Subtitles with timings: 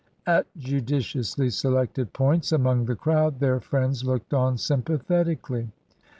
[0.25, 5.69] At judiciously selected points among the crowd their friends looked on sympathetically.